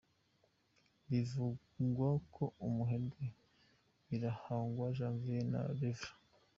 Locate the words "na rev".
5.51-6.01